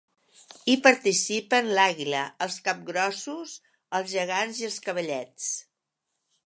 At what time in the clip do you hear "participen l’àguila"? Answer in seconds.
0.85-2.23